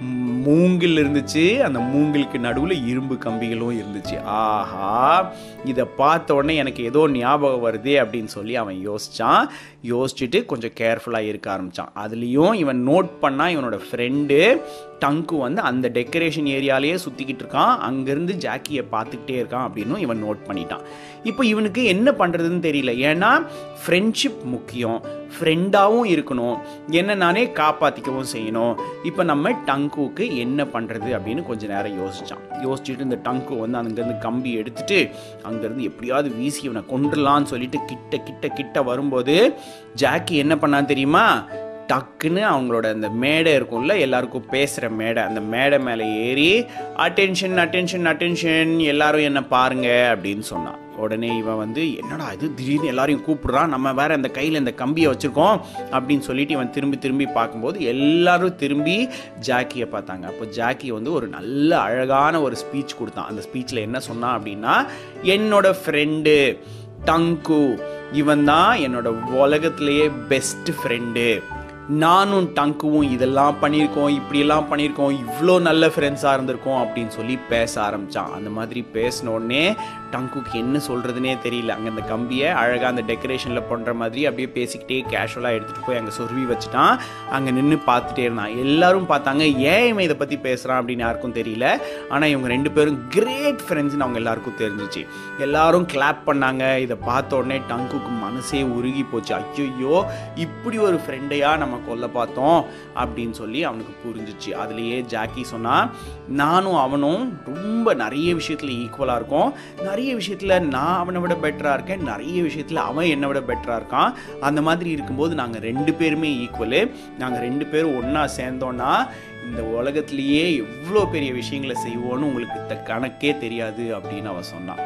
மூங்கில் 0.00 0.96
இருந்துச்சு. 0.96 1.60
அந்த 1.60 1.78
மூங்கிலுக்கு 1.78 2.38
நடுவில் 2.38 2.86
இரும்பு 2.86 3.14
கம்பிகளும் 3.14 3.78
இருந்துச்சு. 3.78 4.22
ஆஹா 4.22 5.32
இதை 5.64 5.84
பார்த்த 5.84 6.34
உடனே 6.34 6.56
எனக்கு 6.56 6.84
ஏதோ 6.84 7.08
ஞாபகம் 7.08 7.64
வருதே 7.64 7.86
அப்படின்னு 7.86 8.24
சொல்லி 8.24 8.56
அவன் 8.56 8.88
யோசித்தான் 8.88 9.46
யோசிச்சுட்டு 9.82 10.44
கொஞ்சம் 10.44 10.76
கேர்ஃபுல்லாக 10.80 11.20
இருக்க 11.20 11.50
ஆரம்பித்தான் 11.50 11.92
அதுலேயும் 12.04 12.54
இவன் 12.54 12.88
நோட் 12.88 13.08
பண்ணால் 13.22 13.54
இவனோட 13.56 13.80
ஃப்ரெண்டு 13.90 14.60
டங்கு 15.00 15.38
வந்து 15.38 15.62
அந்த 15.62 15.88
டெக்கரேஷன் 15.88 16.48
ஏரியாலேயே 16.56 16.98
சுற்றிக்கிட்டு 17.06 17.42
இருக்கான். 17.42 17.74
அங்கேருந்து 17.88 18.34
ஜாக்கியை 18.36 18.84
பார்த்துக்கிட்டே 18.92 19.36
இருக்கான் 19.42 19.68
அப்படின்னு 19.68 19.98
இவன் 19.98 20.24
நோட் 20.24 20.50
பண்ணிட்டான். 20.50 20.82
இப்போ 21.22 21.46
இவனுக்கு 21.46 21.84
என்ன 21.84 22.10
பண்ணுறதுன்னு 22.10 22.60
தெரியல. 22.68 22.92
ஏன்னா 23.10 23.46
ஃப்ரெண்ட்ஷிப் 23.86 24.42
முக்கியம். 24.44 25.02
ஃப்ரெண்டாகவும் 25.38 26.10
இருக்கணும். 26.14 26.58
என்ன 26.90 27.14
நானே 27.14 27.44
காப்பாற்றிக்கவும் 27.44 28.30
செய்யணும். 28.32 28.74
இப்போ 29.02 29.22
நம்ம 29.24 29.50
டங்குக்கு 29.66 30.36
என்ன 30.36 30.64
பண்ணுறது 30.64 31.10
அப்படின்னு 31.16 31.44
கொஞ்சம் 31.46 31.70
நேரம் 31.70 31.98
யோசித்தான் 32.00 32.44
யோசிச்சுட்டு 32.64 33.06
இந்த 33.08 33.18
டங்கு 33.24 33.58
வந்து 33.58 33.78
அங்கேருந்து 33.82 34.18
கம்பி 34.18 34.52
எடுத்துட்டு 34.52 35.10
அங்கேருந்து 35.50 35.88
எப்படியாவது 35.90 36.34
வீசி 36.36 36.62
இவனை 36.62 36.82
கொண்டுடலான்னு 36.90 37.42
சொல்லிட்டு 37.42 37.84
கிட்ட 37.84 38.16
கிட்ட 38.18 38.48
கிட்ட 38.48 38.82
வரும்போது 38.82 39.54
ஜாக்கி 39.94 40.36
என்ன 40.36 40.54
பண்ணான் 40.54 40.90
தெரியுமா? 40.92 41.44
டக்குன்னு 41.92 42.42
அவங்களோட 42.52 42.86
அந்த 42.92 43.08
மேடை 43.08 43.56
இருக்கும்ல 43.56 43.98
எல்லாருக்கும் 43.98 44.48
பேசுகிற 44.50 44.88
மேடை 44.90 45.22
அந்த 45.22 45.40
மேடை 45.40 45.78
மேலே 45.78 46.06
ஏறி 46.28 46.64
அட்டென்ஷன் 46.96 47.54
அட்டென்ஷன் 47.64 48.08
அட்டென்ஷன் 48.12 48.78
எல்லாரும் 48.78 49.20
என்ன 49.20 49.42
பாருங்க 49.44 50.16
அப்படின்னு 50.16 50.46
சொன்னான். 50.52 50.80
உடனே 50.96 51.36
இவன் 51.36 51.56
வந்து 51.56 51.96
என்னடா 51.96 52.32
இது? 52.32 52.54
திடீர்னு 52.54 52.86
எல்லாரையும் 52.86 53.24
கூப்பிடுறான் 53.26 53.66
நம்ம 53.66 53.92
வேற 53.92 54.14
அந்த 54.14 54.28
கையில் 54.28 54.58
இந்த 54.58 54.72
கம்பியை 54.72 55.12
வச்சுருக்கோம் 55.12 55.60
அப்படின்னு 55.90 56.18
சொல்லிட்டு 56.18 56.52
இவன் 56.52 56.70
திரும்பி 56.70 56.98
திரும்பி 56.98 57.26
பார்க்கும்போது 57.26 57.84
எல்லாரும் 57.84 58.56
திரும்பி 58.56 59.08
ஜாக்கியை 59.46 59.86
பார்த்தாங்க. 59.92 60.22
அப்போ 60.22 60.44
ஜாக்கி 60.50 60.90
வந்து 60.90 61.12
ஒரு 61.12 61.28
நல்ல 61.28 61.78
அழகான 61.78 62.40
ஒரு 62.42 62.56
ஸ்பீச் 62.56 62.96
கொடுத்தான். 62.98 63.26
அந்த 63.26 63.42
ஸ்பீச்சில் 63.52 63.84
என்ன 63.88 64.00
சொன்னான் 64.00 64.42
அப்படின்னா 64.42 64.86
என்னோட 65.22 65.74
ஃப்ரெண்டு 65.86 66.58
டங்கு. 67.06 67.80
இவன் 68.12 68.44
தான் 68.44 68.78
என்னோட 68.78 69.06
உலகத்திலேயே 69.32 70.10
பெஸ்ட் 70.28 70.70
ஃப்ரெண்டு 70.70 71.42
நானும் 71.88 72.46
டங்குவும் 72.54 73.10
இதெல்லாம் 73.14 73.58
பண்ணியிருக்கோம் 73.62 74.08
இப்படியெல்லாம் 74.18 74.66
பண்ணியிருக்கோம் 74.70 75.12
இவ்வளோ 75.24 75.60
நல்ல 75.60 75.86
ஃப்ரெண்ட்ஸாக 75.86 76.36
இருந்திருக்கோம் 76.36 76.80
அப்படின்னு 76.84 77.08
சொல்லி 77.08 77.38
பேச 77.48 77.80
ஆரம்பித்தான் 77.82 78.32
அந்த 78.32 78.50
மாதிரி 78.50 78.84
பேசின 78.94 79.26
உடனே 79.26 79.76
டங்குக்கு 80.12 80.54
என்ன 80.62 80.80
சொல்கிறதுனே 80.88 81.32
தெரியல. 81.44 81.74
அங்கே 81.76 81.88
அந்த 81.88 82.02
கம்பியை 82.08 82.48
அழகாக 82.48 82.86
அந்த 82.86 83.02
டெக்கரேஷனில் 83.12 83.68
பண்ணுற 83.70 83.94
மாதிரி 83.94 84.26
அப்படியே 84.26 84.48
பேசிக்கிட்டே 84.56 84.98
கேஷுவலாக 85.12 85.56
எடுத்துகிட்டு 85.58 85.86
போய் 85.86 85.98
அங்கே 86.00 86.12
சொருவி 86.18 86.44
வச்சுட்டான். 86.52 86.96
அங்கே 87.30 87.50
நின்று 87.50 87.78
பார்த்துட்டே 87.86 88.18
இருந்தான். 88.18 88.56
எல்லாரும் 88.64 89.08
பார்த்தாங்க 89.12 89.44
ஏன் 89.72 89.86
இவன் 89.88 90.06
இதை 90.08 90.16
பற்றி 90.16 90.36
பேசுகிறான் 90.36 90.80
அப்படின்னு 90.82 91.06
யாருக்கும் 91.06 91.34
தெரியல. 91.34 91.78
ஆனால் 92.08 92.28
இவங்க 92.28 92.48
ரெண்டு 92.48 92.70
பேரும் 92.70 93.08
கிரேட் 93.08 93.64
ஃப்ரெண்ட்ஸ்னு 93.68 94.06
அவங்க 94.06 94.20
எல்லாருக்கும் 94.22 94.60
தெரிஞ்சிச்சு. 94.62 95.04
எல்லாரும் 95.38 95.86
கிளாப் 95.94 96.22
பண்ணாங்க. 96.28 96.78
இதை 96.78 96.98
பார்த்த 97.10 97.36
உடனே 97.36 97.60
டங்குக்கு 97.72 98.12
மனசே 98.26 98.62
உருகி 98.62 99.02
போச்சு. 99.12 99.34
ஐயோ 99.34 100.04
இப்படி 100.34 100.78
ஒரு 100.78 101.00
ஃப்ரெண்டையாக 101.06 101.56
நம்ம 101.56 101.74
கொல்ல 101.88 102.08
பார்த்தோம் 102.08 102.64
அப்படின்னு 102.94 103.30
சொல்லி 103.30 103.64
அவனுக்கு 103.64 103.94
புரிஞ்சிச்சு. 104.04 104.50
அதுலேயே 104.62 105.00
ஜாக்கி 105.00 105.44
சொன்னால் 105.44 105.90
நானும் 106.28 106.74
அவனும் 106.74 107.38
ரொம்ப 107.44 107.94
நிறைய 107.94 108.34
விஷயத்தில் 108.34 108.74
ஈக்குவலாக 108.76 109.14
இருக்கோம். 109.14 109.52
நிறைய 109.82 110.14
விஷயத்தில் 110.14 110.68
நான் 110.68 110.98
அவனை 110.98 111.20
விட 111.20 111.34
பெட்டராக 111.34 111.74
இருக்கேன். 111.74 112.02
நிறைய 112.02 112.42
விஷயத்தில் 112.42 112.86
அவன் 112.88 113.06
என்னை 113.06 113.28
விட 113.28 113.40
பெட்டராக 113.40 113.80
இருக்கான். 113.80 114.12
அந்த 114.40 114.62
மாதிரி 114.62 114.90
இருக்கும்போது 114.90 115.34
நாங்கள் 115.34 115.60
ரெண்டு 115.60 115.94
பேருமே 115.94 116.30
ஈக்குவலு 116.44 116.90
நாங்கள் 117.18 117.42
ரெண்டு 117.42 117.66
பேரும் 117.66 117.96
ஒன்றா 117.96 118.24
சேர்ந்தோன்னா 118.36 119.08
இந்த 119.48 119.62
உலகத்திலேயே 119.62 120.56
எவ்வளோ 120.56 121.04
பெரிய 121.04 121.32
விஷயங்களை 121.32 121.74
செய்வோன்னு 121.82 122.28
உங்களுக்கு 122.28 122.92
கணக்கே 122.92 123.38
தெரியாது 123.38 123.84
அப்படின்னு 123.98 124.24
அவன் 124.24 124.42
சொன்னான் 124.42 124.80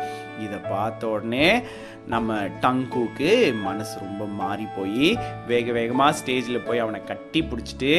இதை 0.45 0.59
பார்த்த 0.71 1.09
உடனே 1.09 1.63
நம்ம 2.07 2.37
டங்குக்கு 2.61 3.31
மனசு 3.63 3.95
ரொம்ப 4.01 4.25
மாறி 4.41 4.67
போய் 4.77 5.19
வேக 5.47 5.73
வேகமாக 5.73 6.17
ஸ்டேஜில் 6.19 6.67
போய் 6.67 6.79
அவனை 6.79 7.01
கட்டி 7.05 7.43
பிடிச்சிட்டு 7.43 7.93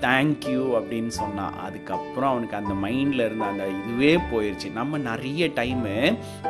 தேங்க்யூ 0.00 0.62
அப்படின்னு 0.78 1.12
சொன்னான் 1.20 1.58
அதுக்கப்புறம் 1.58 2.30
அவனுக்கு 2.30 2.56
அந்த 2.56 2.74
மைண்டில் 2.86 3.24
இருந்த 3.26 3.44
அந்த 3.44 3.66
இதுவே 3.80 4.12
போயிடுச்சு 4.32 4.70
நம்ம 4.72 4.98
நிறைய 5.10 5.46
டைமு 5.60 5.96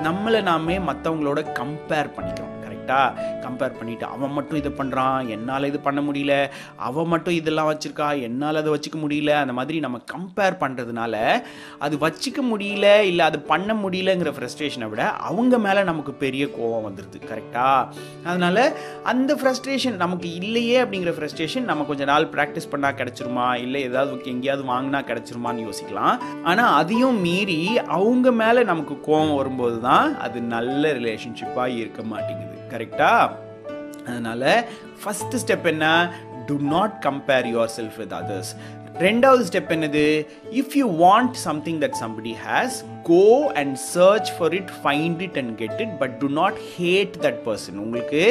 நம்மளை 0.08 0.42
நாமே 0.42 0.78
மற்றவங்களோட 0.78 1.42
கம்பேர் 1.60 2.14
பண்ணிக்கிறோம். 2.16 2.58
கரெக்டாக 2.82 3.40
கம்பேர் 3.44 3.76
பண்ணிவிட்டு 3.80 4.06
அவன் 4.14 4.34
மட்டும் 4.36 4.58
இதை 4.60 4.70
பண்ணுறான் 4.78 5.28
என்னால் 5.34 5.68
இது 5.70 5.78
பண்ண 5.86 6.00
முடியல 6.08 6.34
அவன் 6.88 7.10
மட்டும் 7.12 7.36
இதெல்லாம் 7.40 7.70
வச்சுருக்கா 7.70 8.08
என்னால் 8.26 8.60
அதை 8.60 8.70
வச்சுக்க 8.74 8.98
முடியல 9.04 9.32
அந்த 9.42 9.54
மாதிரி 9.58 9.78
நம்ம 9.86 10.00
கம்பேர் 10.14 10.56
பண்ணுறதுனால 10.62 11.14
அது 11.84 11.94
வச்சுக்க 12.06 12.40
முடியல 12.50 12.86
இல்லை 13.10 13.24
அது 13.30 13.40
பண்ண 13.52 13.74
முடியலங்கிற 13.82 14.32
ஃப்ரஸ்ட்ரேஷனை 14.38 14.88
விட 14.92 15.04
அவங்க 15.28 15.58
மேலே 15.66 15.82
நமக்கு 15.90 16.14
பெரிய 16.24 16.44
கோவம் 16.56 16.86
வந்துடுது 16.88 17.20
கரெக்டாக 17.30 17.88
அதனால் 18.28 18.62
அந்த 19.12 19.32
ஃப்ரஸ்ட்ரேஷன் 19.40 19.98
நமக்கு 20.04 20.28
இல்லையே 20.40 20.76
அப்படிங்கிற 20.84 21.14
ஃப்ரஸ்ட்ரேஷன் 21.18 21.68
நம்ம 21.70 21.86
கொஞ்ச 21.90 22.04
நாள் 22.12 22.30
ப்ராக்டிஸ் 22.34 22.70
பண்ணால் 22.72 22.98
கிடச்சிருமா? 23.00 23.48
இல்லை 23.64 23.82
ஏதாவது 23.82 24.30
எங்கேயாவது 24.32 24.64
வாங்கினா 24.72 25.00
கிடச்சிருமான்னு 25.10 25.66
யோசிக்கலாம். 25.68 26.16
ஆனால் 26.42 26.74
அதையும் 26.80 27.20
மீறி 27.20 27.60
அவங்க 27.98 28.30
மேலே 28.42 28.62
நமக்கு 28.72 28.94
கோவம் 29.06 29.36
வரும்போது 29.40 29.78
தான் 29.88 30.08
அது 30.24 30.40
நல்ல 30.54 30.92
ரிலேஷன்ஷிப்பாக 30.98 31.78
இருக்க 31.82 32.02
மாட்டேங்குது. 32.12 32.51
கரெக்டா 32.74 33.14
அதனால 34.06 34.44
ஃபஸ்ட்டு 35.02 35.40
ஸ்டெப் 35.42 35.66
என்ன? 35.72 35.88
Do 36.46 36.54
not 36.76 36.94
compare 37.08 37.48
yourself 37.78 37.98
with 38.02 38.14
others 38.20 38.52
ரெண்டாவது 39.00 39.42
ஸ்டெப் 39.48 39.70
என்னது? 39.74 40.02
If 40.60 40.74
you 40.78 40.86
want 41.02 41.36
something 41.44 41.78
that 41.80 41.94
somebody 42.00 42.32
has 42.46 42.76
go 43.02 43.22
and 43.52 43.76
search 43.76 44.30
for 44.38 44.54
it 44.54 44.72
find 44.82 45.20
it 45.20 45.38
and 45.38 45.58
get 45.58 45.80
it 45.80 45.94
but 45.98 46.14
do 46.22 46.28
not 46.28 46.58
hate 46.78 47.14
that 47.20 47.40
person 47.46 47.78
உங்களுக்கு 47.84 48.22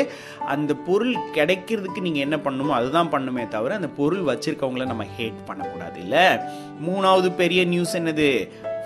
அந்த 0.47 0.73
பொருள் 0.87 1.13
கிடைக்கிறதுக்கு 1.33 2.01
நீங்கள் 2.01 2.21
என்ன 2.21 2.35
பண்ணணுமோ 2.35 2.75
அதுதான் 2.79 3.11
பண்ணுமே 3.11 3.47
தவிர 3.47 3.75
அந்த 3.75 3.87
பொருள் 3.99 4.23
வச்சுருக்கவங்கள 4.23 4.85
நம்ம 4.85 5.07
ஹேட் 5.17 5.41
பண்ணக்கூடாது 5.45 5.99
இல்லை? 5.99 6.27
மூணாவது 6.87 7.31
பெரிய 7.35 7.63
நியூஸ் 7.65 7.97
என்னது? 7.97 8.29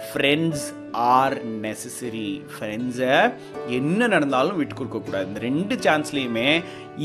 ஃப்ரெண்ட்ஸ் 0.08 0.66
ஆர் 0.96 1.36
நெசசரி 1.64 2.30
ஃப்ரெண்ட்ஸை 2.52 3.16
என்ன 3.78 4.08
நடந்தாலும் 4.08 4.60
விட்டு 4.60 4.76
கொடுக்கக்கூடாது 4.76 5.28
இந்த 5.28 5.40
ரெண்டு 5.40 5.76
சான்ஸ்லேயுமே 5.76 6.50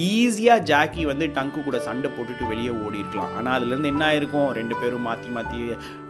ஈஸியாக 0.09 0.65
ஜாக்கி 0.71 1.05
வந்து 1.11 1.27
டங்கு 1.37 1.61
கூட 1.63 1.79
சண்டை 1.87 2.11
போட்டுட்டு 2.17 2.45
வெளியே 2.51 2.73
ஓடி 2.85 3.01
இருக்கலாம் 3.03 3.33
ஆனால் 3.37 3.55
அதுலேருந்து 3.57 3.93
என்ன 3.93 4.03
ஆயிருக்கும்? 4.09 4.53
ரெண்டு 4.59 4.75
பேரும் 4.81 5.07
மாற்றி 5.09 5.31
மாற்றி 5.37 5.59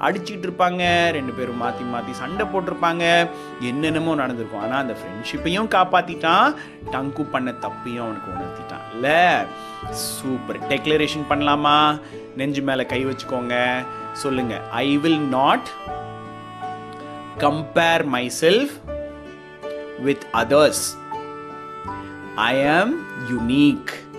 அடிச்சிட்டு 0.07 0.47
இருப்பாங்க. 0.49 0.83
ரெண்டு 1.19 1.33
பேரும் 1.33 1.63
மாற்றி 1.65 1.85
மாற்றி 1.85 2.13
சண்டை 2.23 2.47
போட்டிருப்பாங்க. 2.53 3.05
என்னென்னமோ 3.71 4.15
நடந்திருக்கும். 4.23 4.65
ஆனால் 4.65 4.83
அந்த 4.85 4.97
ஃப்ரெண்ட்ஷிப்பையும் 5.01 5.73
காப்பாற்றிட்டான் 5.77 6.57
டங்கு 6.91 7.25
பண்ண 7.35 7.51
தப்பையும் 7.67 8.05
அவனுக்கு 8.07 8.35
உணர்த்திட்டான். 8.37 8.85
இல்லை? 8.95 9.21
சூப்பர் 9.93 10.61
டெக்ளரேஷன் 10.73 11.29
பண்ணலாமா? 11.33 11.79
நெஞ்சு 12.37 12.63
மேலே 12.63 12.87
கை 12.87 13.07
வச்சுக்கோங்க. 13.07 13.57
சொல்லுங்கள் 14.13 14.63
I 14.85 14.97
will 14.97 15.23
not 15.29 15.69
compare 17.40 18.04
myself 18.04 18.68
with 19.99 20.25
others. 20.35 20.94
I 22.37 22.54
am 22.54 22.92
unique. 23.28 24.10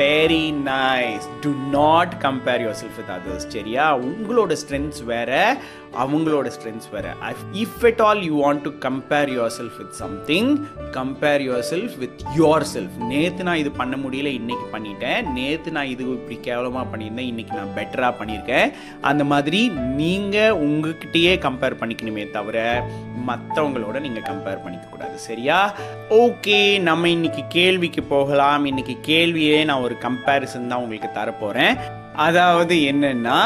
Very 0.00 0.44
nice 0.66 1.26
do 1.40 1.50
not 1.70 2.12
compare 2.20 2.60
yourself 2.80 2.98
with 2.98 3.12
others 3.16 3.48
சரியா? 3.54 3.86
உங்களோட 3.98 4.56
ஸ்ட்ரென்த்ஸ் 4.62 5.04
வேற 5.04 5.56
அவங்களோட 6.02 6.48
ஸ்ட்ரென்த்ஸ் 6.56 6.90
வேற. 6.92 7.14
If 7.62 7.84
at 7.88 8.02
all 8.02 8.22
you 8.22 8.34
want 8.42 8.62
to 8.66 8.70
compare 8.86 9.30
yourself 9.58 9.78
with 9.78 9.92
something 10.02 10.50
compare 10.96 11.42
yourself 11.70 11.98
with 11.98 12.22
yourself 12.74 12.96
நேற்று 13.12 13.44
நான் 13.44 13.60
இது 13.62 13.70
பண்ண 13.70 13.96
முடியல 13.96 14.30
இன்னைக்கு 14.40 14.78
பண்ணிட்டேன். 14.78 15.32
நேற்று 15.32 15.70
நான் 15.70 15.92
இது 15.94 16.04
இப்படி 16.12 16.38
கேவலமாக 16.40 16.96
பண்ணியிருந்தேன் 16.96 17.30
இன்னைக்கு 17.32 17.56
நான் 17.56 17.76
பெட்டராக 17.76 18.14
பண்ணியிருக்கேன். 18.20 18.72
அந்த 19.00 19.24
மாதிரி 19.24 19.68
நீங்கள் 20.00 20.56
உங்ககிட்டயே 20.68 21.34
கம்பேர் 21.46 21.80
பண்ணிக்கணுமே 21.82 22.30
தவிர 22.30 22.86
மற்றவங்களோட 23.28 24.00
நீங்கள் 24.00 24.28
கம்பேர் 24.30 24.62
பண்ணிக்கக்கூடாது 24.64 25.14
சரியா? 25.14 25.74
ஓகே 26.10 26.80
நம்ம 26.80 27.08
இன்னைக்கு 27.08 27.42
கேள்விக்கு 27.48 28.02
போகலாம். 28.02 28.64
இன்னைக்கு 28.64 28.96
கேள்வியே 29.06 29.64
நான் 29.64 29.82
ஒரு 29.82 29.89
கம்பேரிசன் 29.98 30.68
தான் 30.68 30.80
உங்களுக்கு 30.80 31.10
தரப்போகிறேன் 31.14 31.74
அதாவது 32.16 32.74
என்னன்னா 32.90 33.40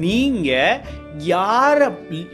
நீங்கள் 0.00 0.80
யாரை 1.18 1.88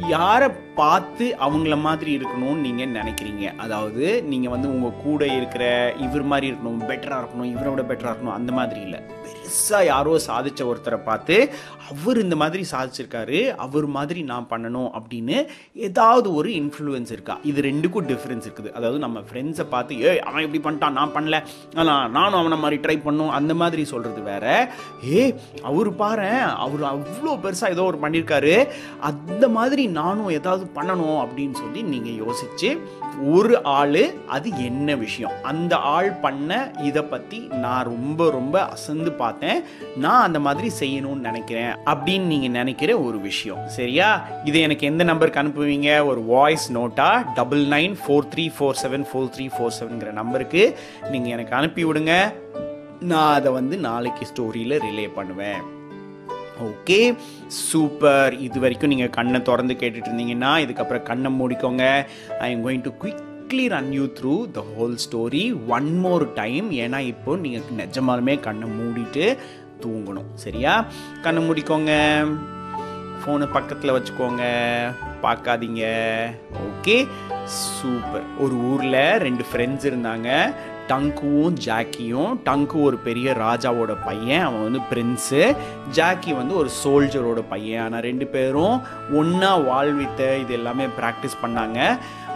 யாரை 0.09 0.49
பார்த்து 0.77 1.37
அவங்கள 1.45 1.81
மாதிரி 1.81 2.19
இருக்கணும்னு 2.19 2.65
நீங்கள் 2.65 2.95
நினைக்கிறீங்க? 2.97 3.57
அதாவது 3.57 4.23
நீங்கள் 4.23 4.53
வந்து 4.55 4.69
உங்கள் 4.75 4.99
கூட 5.05 5.27
இருக்கிற 5.27 5.95
இவர் 6.07 6.23
மாதிரி 6.23 6.51
இருக்கணும் 6.51 6.83
பெட்டராக 6.91 7.21
இருக்கணும் 7.23 7.53
இவரை 7.53 7.71
விட 7.73 7.83
பெட்டராக 7.83 8.13
இருக்கணும் 8.13 8.39
அந்த 8.39 8.53
மாதிரி 8.53 8.81
இல்லை. 8.81 9.01
பெருசாக 9.27 9.85
யாரோ 9.85 10.19
சாதித்த 10.27 10.67
ஒருத்தரை 10.71 10.99
பார்த்து 11.03 11.53
அவர் 11.91 12.19
இந்த 12.19 12.37
மாதிரி 12.37 12.67
சாதிச்சிருக்காரு 12.73 13.55
அவர் 13.55 13.87
மாதிரி 13.87 14.23
நான் 14.23 14.49
பண்ணணும் 14.51 14.91
அப்படின்னு 14.99 15.47
ஏதாவது 15.73 16.35
ஒரு 16.35 16.49
இன்ஃப்ளூயன்ஸ் 16.49 17.13
இருக்கா? 17.13 17.39
இது 17.43 17.63
ரெண்டுக்கும் 17.63 18.09
டிஃப்ரென்ஸ் 18.13 18.47
இருக்குது. 18.49 18.73
அதாவது 18.73 18.99
நம்ம 18.99 19.21
ஃப்ரெண்ட்ஸை 19.31 19.63
பார்த்து 19.63 19.99
ஏய் 19.99 20.19
அவன் 20.19 20.45
இப்படி 20.47 20.63
பண்ணிட்டான் 20.67 20.99
நான் 21.01 21.15
பண்ணல. 21.17 21.43
ஆனால் 21.75 22.11
நானும் 22.11 22.41
அவனை 22.41 22.59
மாதிரி 22.59 22.81
ட்ரை 22.87 23.03
பண்ணும் 23.03 23.31
அந்த 23.31 23.55
மாதிரி 23.55 23.85
சொல்கிறது 23.85 24.23
வேற. 24.23 24.75
ஏ 25.13 25.35
அவர் 25.63 25.97
பாரு 25.97 26.31
அவர் 26.41 26.83
அவ்வளோ 26.95 27.39
பெருசாக 27.47 27.71
ஏதோ 27.71 27.85
ஒரு 27.85 28.01
பண்ணியிருக்காரு 28.07 28.66
அந்த 29.01 29.49
மாதிரி 29.49 29.87
நானும் 29.87 30.29
ஏதாவது 30.29 30.71
பண்ணணும் 30.75 31.19
அப்படின்னு 31.25 31.53
சொல்லி 31.53 31.83
நீங்கள் 31.83 32.19
யோசிச்சு 32.23 32.79
ஒரு 33.25 33.63
ஆள் 33.63 34.13
அது 34.27 34.65
என்ன 34.65 34.95
விஷயம்? 34.95 35.33
அந்த 35.43 35.77
ஆள் 35.77 36.11
பண்ண 36.11 36.73
இதை 36.83 37.03
பற்றி 37.03 37.39
நான் 37.39 37.85
ரொம்ப 37.85 38.31
ரொம்ப 38.31 38.65
அசந்து 38.65 39.13
பார்த்தேன். 39.13 39.63
நான் 39.97 40.23
அந்த 40.23 40.39
மாதிரி 40.39 40.71
செய்யணும்னு 40.81 41.27
நினைக்கிறேன் 41.29 41.73
அப்படின்னு 41.85 42.21
நீங்கள் 42.21 42.51
நினைக்கிற 42.51 42.99
ஒரு 42.99 43.21
விஷயம். 43.21 43.69
சரியா? 43.69 44.27
இது 44.45 44.61
எனக்கு 44.61 44.87
எந்த 44.87 45.05
நம்பருக்கு 45.05 45.43
அனுப்புவீங்க? 45.43 46.05
ஒரு 46.05 46.25
voice 46.25 46.73
NOTA 46.73 47.33
double 47.35 47.65
nine 47.67 47.97
four 48.07 48.29
three 48.35 48.51
four 48.59 48.81
seven 48.83 49.07
four 49.13 49.31
three 49.37 49.49
four 49.59 49.77
செவன்கிற 49.81 50.13
நம்பருக்கு 50.13 50.77
நீங்கள் 51.11 51.33
எனக்கு 51.33 51.57
அனுப்பி 51.57 51.85
விடுங்க 51.85 52.35
நான் 53.01 53.35
அதை 53.35 53.53
வந்து 53.53 53.77
நாளைக்கு 53.77 54.27
ஸ்டோரியில் 54.27 54.83
ரிலே 54.85 55.09
பண்ணுவேன். 55.15 55.63
ஓகே 56.65 57.17
சூப்பர் 57.47 58.39
இது 58.39 58.61
வரைக்கும் 58.61 58.89
நீங்கள் 58.89 59.11
கண்ணை 59.11 59.43
திறந்து 59.43 59.75
கேட்டுட்டு 59.75 60.11
இருந்தீங்கன்னா 60.11 60.51
இதுக்கப்புறம் 60.65 61.03
கண்ணை 61.03 61.31
மூடிக்கோங்க. 61.41 62.07
I 62.41 62.51
am 62.51 62.67
going 62.67 62.83
to 62.83 62.91
quickly 63.03 63.69
run 63.69 63.93
you 63.93 64.05
through 64.05 64.51
the 64.51 64.65
whole 64.79 64.97
story 65.05 65.67
one 65.67 65.99
more 65.99 66.33
time 66.33 66.71
ஏன்னா 66.73 66.99
இப்போ 66.99 67.37
நீங்கள் 67.37 67.63
நிஜமாலுமே 67.77 68.41
கண்ணை 68.41 68.69
மூடிட்டு 68.69 69.37
தூங்கணும். 69.85 70.31
சரியா? 70.35 70.85
கண்ணை 71.23 71.49
மூடிக்கோங்க. 71.49 72.25
ஃபோனை 73.21 73.53
பக்கத்தில் 73.53 73.91
வச்சுக்கோங்க. 73.91 74.45
பார்க்காதீங்க. 75.23 75.85
ஓகே 76.67 77.09
சூப்பர் 77.45 78.23
ஒரு 78.39 78.55
ஊரில் 78.55 79.19
ரெண்டு 79.19 79.45
ஃப்ரெண்ட்ஸ் 79.53 79.85
இருந்தாங்க. 79.85 80.53
டங்குவும் 80.89 81.57
ஜாக்கியும் 81.67 82.33
டங்கு 82.49 82.77
ஒரு 82.89 82.97
பெரிய 83.07 83.33
ராஜாவோட 83.33 83.95
பையன் 84.05 84.45
அவன் 84.49 84.67
வந்து 84.67 84.83
பிரின்ஸு 84.91 85.43
ஜாக்கி 85.91 86.33
வந்து 86.41 86.55
ஒரு 86.57 86.71
சோல்ஜரோட 86.83 87.43
பையன். 87.49 87.83
ஆனால் 87.85 88.07
ரெண்டு 88.09 88.27
பேரும் 88.27 88.77
ஒன்றா 89.13 89.57
வாழ்வித்த 89.71 90.39
இது 90.43 90.55
எல்லாமே 90.61 90.87
ப்ராக்டிஸ் 91.01 91.41
பண்ணாங்க. 91.43 91.81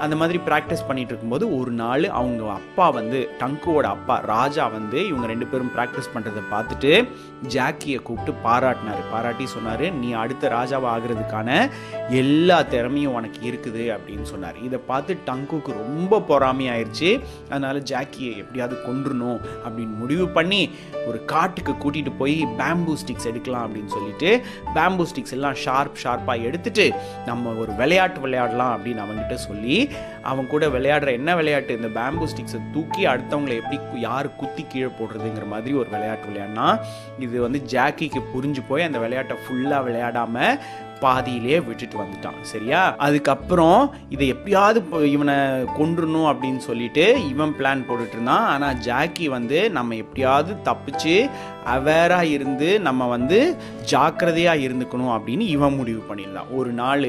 அந்த 0.04 0.14
மாதிரி 0.20 0.38
ப்ராக்டிஸ் 0.48 0.86
பண்ணிட்டு 0.88 1.12
இருக்கும்போது 1.12 1.44
ஒரு 1.58 1.72
நாள் 1.80 2.04
அவங்க 2.18 2.42
அப்பா 2.58 2.86
வந்து 2.98 3.18
டங்குவோட 3.40 3.86
அப்பா 3.96 4.16
ராஜா 4.32 4.64
வந்து 4.76 4.98
இவங்க 5.10 5.26
ரெண்டு 5.32 5.46
பேரும் 5.50 5.72
ப்ராக்டிஸ் 5.76 6.12
பண்ணுறதை 6.14 6.42
பார்த்துட்டு 6.52 6.92
ஜாக்கியை 7.54 7.98
கூப்பிட்டு 8.06 8.32
பாராட்டினார். 8.46 9.02
பாராட்டி 9.12 9.44
சொன்னார் 9.54 9.84
நீ 10.00 10.08
அடுத்த 10.22 10.48
ராஜாவை 10.56 10.88
ஆகிறதுக்கான 10.94 11.50
எல்லா 12.22 12.58
திறமையும் 12.74 13.16
உனக்கு 13.18 13.40
இருக்குது 13.50 13.84
அப்படின்னு 13.96 14.26
சொன்னார். 14.32 14.58
இதை 14.66 14.80
பார்த்து 14.90 15.18
டங்குக்கு 15.28 15.72
ரொம்ப 15.82 16.20
பொறாமையாயிருச்சு. 16.30 17.10
அதனால் 17.50 17.80
ஜாக்கியை 17.92 18.32
எப்படியாவது 18.42 18.76
கொன்றணும் 18.86 19.40
அப்படின்னு 19.64 19.94
முடிவு 20.02 20.26
பண்ணி 20.38 20.62
ஒரு 21.08 21.20
காட்டுக்கு 21.34 21.74
கூட்டிகிட்டு 21.84 22.14
போய் 22.20 22.36
பேம்பூ 22.60 22.94
ஸ்டிக்ஸ் 23.02 23.28
எடுக்கலாம் 23.32 23.66
அப்படின்னு 23.66 23.92
சொல்லிட்டு 23.96 24.30
பேம்பூ 24.76 25.06
ஸ்டிக்ஸ் 25.12 25.36
எல்லாம் 25.38 25.56
ஷார்ப் 25.64 26.00
ஷார்ப்பாக 26.04 26.46
எடுத்துட்டு 26.50 26.86
நம்ம 27.30 27.54
ஒரு 27.62 27.72
விளையாட்டு 27.80 28.20
விளையாடலாம் 28.26 28.74
அப்படின்னு 28.76 29.04
அவங்ககிட்ட 29.06 29.38
சொல்லி 29.48 29.76
அவன் 30.22 30.46
கூட 30.46 30.68
விளையாடுற 30.68 31.10
என்ன 31.12 31.36
விளையாட்டு? 31.36 31.76
இந்த 31.76 32.00
பேம்பூ 32.00 32.26
ஸ்டிக்ஸை 32.32 32.60
தூக்கி 32.72 33.06
அடுத்தவங்களை 33.06 33.54
எப்படி 33.56 34.00
யார் 34.00 34.36
குத்தி 34.36 34.64
கீழே 34.68 34.90
போடுறதுங்கிற 34.98 35.46
மாதிரி 35.48 35.74
ஒரு 35.74 35.88
விளையாட்டு 35.90 36.28
விளையாடினா 36.30 36.68
இது 37.18 37.40
வந்து 37.40 37.62
ஜாக்கிக்கு 37.72 38.22
புரிஞ்சு 38.34 38.62
போய் 38.68 38.82
அந்த 38.82 38.98
விளையாட்டை 38.98 39.36
ஃபுல்லாக 39.44 39.86
விளையாடாம 39.88 40.36
பாதியிலே 41.00 41.60
விட்டுட்டு 41.60 41.96
வந்துட்டான் 42.02 42.40
சரியா? 42.52 42.82
அதுக்கப்புறம் 43.06 43.94
இதை 44.08 44.26
எப்படியாவது 44.28 45.10
இவனை 45.10 45.36
கொன்றணும் 45.78 46.28
அப்படின்னு 46.32 46.62
சொல்லிட்டு 46.68 47.28
இவன் 47.28 47.54
பிளான் 47.58 47.86
போட்டுட்டு 47.88 48.16
இருந்தான். 48.16 48.46
ஆனால் 48.46 48.78
ஜாக்கி 48.78 49.28
வந்து 49.28 49.58
நம்ம 49.70 49.94
எப்படியாவது 49.94 50.54
தப்பிச்சு 50.64 51.30
அவேராக 51.64 52.26
இருந்து 52.26 52.68
நம்ம 52.80 53.06
வந்து 53.06 53.38
ஜாக்கிரதையாக 53.84 54.64
இருந்துக்கணும் 54.66 55.14
அப்படின்னு 55.16 55.46
இவன் 55.56 55.76
முடிவு 55.76 56.02
பண்ணியிருந்தான் 56.08 56.52
ஒரு 56.56 56.70
நாள் 56.72 57.06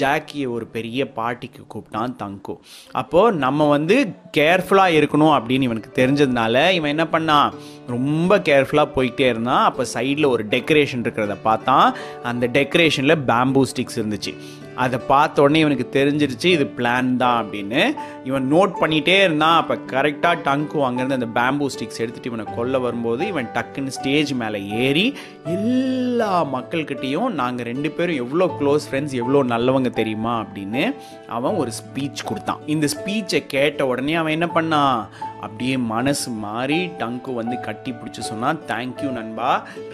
ஜாக்கியை 0.00 0.48
ஒரு 0.56 0.66
பெரிய 0.76 1.08
பாட்டிக்கு 1.12 1.62
கூப்பிட்டான் 1.74 2.16
தங்கு. 2.16 2.54
அப்போது 2.92 3.36
நம்ம 3.36 3.68
வந்து 3.68 3.96
கேர்ஃபுல்லாக 4.36 4.98
இருக்கணும் 5.00 5.34
அப்படின்னு 5.36 5.68
இவனுக்கு 5.68 5.90
தெரிஞ்சதுனால 5.94 6.70
இவன் 6.70 6.92
என்ன 6.96 7.06
பண்ணான்? 7.12 7.54
ரொம்ப 7.86 8.38
கேர்ஃபுல்லாக 8.38 8.94
போயிட்டே 8.96 9.26
இருந்தான் 9.32 9.64
அப்போ 9.64 9.86
சைடில் 9.94 10.32
ஒரு 10.34 10.44
டெக்கரேஷன் 10.50 11.04
இருக்கிறத 11.04 11.36
பார்த்தான் 11.42 11.94
அந்த 12.22 12.46
டெக்கரேஷனில் 12.46 13.22
பேம்பூ 13.30 13.62
ஸ்டிக்ஸ் 13.72 14.00
இருந்துச்சு. 14.00 14.34
அதை 14.74 15.00
பார்த்த 15.06 15.42
உடனே 15.42 15.60
இவனுக்கு 15.60 15.86
தெரிஞ்சிருச்சு 15.92 16.44
இது 16.44 16.72
பிளான் 16.76 17.16
தான் 17.16 17.38
அப்படின்னு. 17.44 17.80
இவன் 18.24 18.52
நோட் 18.52 18.72
பண்ணிகிட்டே 18.80 19.22
இருந்தான் 19.22 19.56
அப்போ 19.56 19.74
கரெக்டாக 19.92 20.36
டங்கு 20.46 20.84
அங்கேருந்து 20.88 21.18
அந்த 21.18 21.28
பேம்பூ 21.38 21.66
ஸ்டிக்ஸ் 21.74 22.00
எடுத்துகிட்டு 22.02 22.30
இவனை 22.30 22.46
கொல்ல 22.56 22.78
வரும்போது 22.78 23.26
இவன் 23.26 23.48
டக்குன்னு 23.54 23.86
ஸ்டேஜ் 23.86 24.32
மேலே 24.32 24.66
ஏறி 24.66 25.16
எல்லா 25.44 26.44
மக்கள்கிட்டேயும் 26.54 27.28
நாங்கள் 27.28 27.64
ரெண்டு 27.64 27.90
பேரும் 27.90 28.16
எவ்வளோ 28.16 28.46
க்ளோஸ் 28.60 28.86
ஃப்ரெண்ட்ஸ் 28.90 29.18
எவ்வளோ 29.22 29.42
நல்லவங்க 29.54 29.90
தெரியுமா 29.90 30.44
அப்படின்னு 30.44 30.94
அவன் 31.28 31.54
ஒரு 31.54 31.70
ஸ்பீச் 31.80 32.24
கொடுத்தான். 32.24 32.62
இந்த 32.66 32.88
ஸ்பீச்சை 32.96 33.46
கேட்ட 33.46 33.86
உடனே 33.86 34.14
அவன் 34.14 34.32
என்ன 34.32 34.48
பண்ணான்? 34.54 35.06
அப்படியே 35.44 35.76
மனசு 35.92 36.30
மாறி 36.44 36.78
டங்கு 37.00 37.30
வந்து 37.40 37.56
கட்டி 37.66 37.90
பிடிச்சி 37.92 38.22
சொன்னால் 38.30 38.62
தேங்க்யூ 38.70 39.10
நண்பா. 39.18 39.50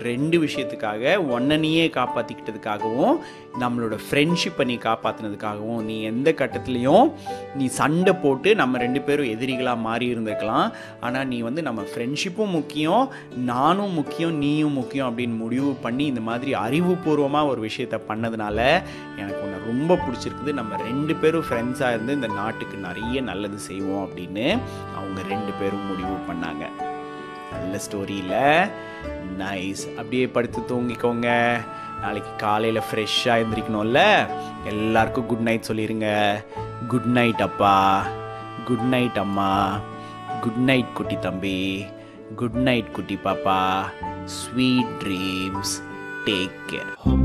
ரெண்டு 0.08 0.36
விஷயத்துக்காக 0.44 1.12
ஒன்னனையே 1.36 1.84
காப்பாற்றிக்கிட்டதுக்காகவும் 1.98 3.16
நம்மளோட 3.62 3.94
ஃப்ரெண்ட்ஷிப்பை 4.06 4.64
நீ 4.70 4.76
காப்பாற்றினதுக்காகவும் 4.86 5.82
நீ 5.88 5.96
எந்த 6.10 6.28
கட்டத்துலேயும் 6.40 7.06
நீ 7.58 7.66
சண்டை 7.78 8.12
போட்டு 8.24 8.48
நம்ம 8.60 8.78
ரெண்டு 8.84 9.00
பேரும் 9.06 9.30
எதிரிகளாக 9.34 9.84
மாறி 9.86 10.06
இருந்திருக்கலாம். 10.14 10.66
ஆனால் 11.00 11.28
நீ 11.32 11.38
வந்து 11.48 11.62
நம்ம 11.68 11.84
ஃப்ரெண்ட்ஷிப்பும் 11.92 12.54
முக்கியம் 12.58 13.04
நானும் 13.52 13.96
முக்கியம் 14.00 14.34
நீயும் 14.44 14.76
முக்கியம் 14.80 15.08
அப்படின்னு 15.10 15.36
முடிவு 15.44 15.70
பண்ணி 15.86 16.06
இந்த 16.12 16.24
மாதிரி 16.30 16.54
அறிவுபூர்வமாக 16.64 17.50
ஒரு 17.52 17.62
விஷயத்த 17.68 18.00
பண்ணதுனால 18.10 18.58
எனக்கு 19.20 19.40
உன்னை 19.46 19.58
ரொம்ப 19.70 19.98
பிடிச்சிருக்குது. 20.04 20.52
நம்ம 20.60 20.82
ரெண்டு 20.88 21.14
பேரும் 21.22 21.46
ஃப்ரெண்ட்ஸாக 21.48 21.94
இருந்து 21.96 22.18
இந்த 22.20 22.30
நாட்டுக்கு 22.40 22.76
நிறைய 22.88 23.20
நல்லது 23.30 23.58
செய்வோம் 23.68 24.04
அப்படின்னு 24.06 24.46
அவங்க 25.16 25.34
ரெண்டு 25.34 25.52
பேரும் 25.60 25.86
முடிவு 25.86 26.16
பண்ணாங்க. 26.28 26.64
நல்ல 27.52 27.78
ஸ்டோரியில் 27.84 28.70
நைஸ் 29.42 29.82
அப்படியே 30.00 30.26
படுத்து 30.26 30.60
தூங்கிக்கோங்க. 30.60 31.28
நாளைக்கு 32.00 32.32
காலையில் 32.36 32.86
ஃப்ரெஷ்ஷாக 32.88 33.24
எழுந்திரிக்கணும்ல 33.24 34.00
எல்லாருக்கும் 34.64 35.26
குட் 35.26 35.46
நைட் 35.48 35.68
சொல்லிடுங்க 35.68 36.08
குட் 36.88 37.10
நைட் 37.18 37.42
அப்பா. 37.48 38.06
குட் 38.64 38.86
நைட் 38.94 39.18
அம்மா. 39.24 39.80
குட் 40.40 40.62
நைட் 40.70 40.92
குட்டி 40.92 41.18
தம்பி. 41.18 41.86
குட் 42.36 42.60
நைட் 42.68 42.92
குட்டி 42.92 43.18
பாப்பா. 43.24 43.60
Sweet 44.24 44.94
dreams 45.02 45.76
take 46.26 46.56
care 46.70 46.92
home. 47.04 47.24